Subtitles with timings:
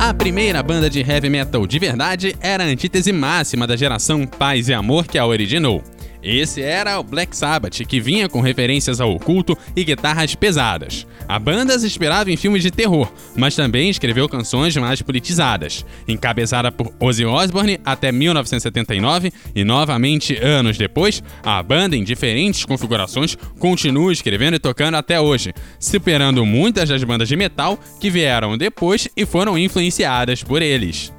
[0.00, 4.70] A primeira banda de heavy metal de verdade era a antítese máxima da geração Paz
[4.70, 5.84] e Amor que a originou.
[6.22, 11.06] Esse era o Black Sabbath, que vinha com referências ao oculto e guitarras pesadas.
[11.26, 15.84] A banda se inspirava em filmes de terror, mas também escreveu canções mais politizadas.
[16.06, 23.36] Encabeçada por Ozzy Osbourne até 1979 e novamente anos depois, a banda, em diferentes configurações,
[23.58, 29.08] continua escrevendo e tocando até hoje, superando muitas das bandas de metal que vieram depois
[29.16, 31.12] e foram influenciadas por eles.